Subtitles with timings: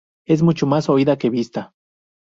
[0.25, 1.73] Es mucho más oída que vista.